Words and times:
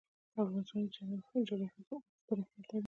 د 0.03 0.03
افغانستان 0.45 0.83
جغرافیه 0.93 1.83
کې 1.87 1.93
اوښ 1.93 2.03
ستر 2.23 2.37
اهمیت 2.41 2.67
لري. 2.69 2.79